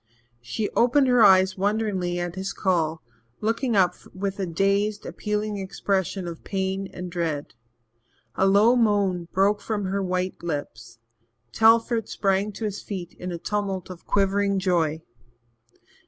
She 0.41 0.67
opened 0.71 1.07
her 1.09 1.23
eyes 1.23 1.59
wonderingly 1.59 2.17
at 2.19 2.33
his 2.33 2.53
call, 2.53 3.03
looking 3.39 3.75
up 3.75 3.93
with 4.15 4.39
a 4.39 4.47
dazed, 4.47 5.05
appealing 5.05 5.59
expression 5.59 6.27
of 6.27 6.43
pain 6.43 6.87
and 6.91 7.11
dread. 7.11 7.53
A 8.33 8.47
low 8.47 8.75
moan 8.75 9.27
broke 9.31 9.61
from 9.61 9.85
her 9.85 10.01
white 10.01 10.41
lips. 10.41 10.97
Telford 11.51 12.09
sprang 12.09 12.51
to 12.53 12.65
his 12.65 12.81
feet 12.81 13.13
in 13.19 13.31
a 13.31 13.37
tumult 13.37 13.91
of 13.91 14.07
quivering 14.07 14.57
joy. 14.57 15.03